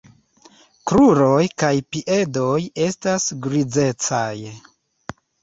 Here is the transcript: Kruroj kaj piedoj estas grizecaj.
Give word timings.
Kruroj 0.91 1.43
kaj 1.63 1.69
piedoj 1.97 2.57
estas 2.87 3.29
grizecaj. 3.45 4.35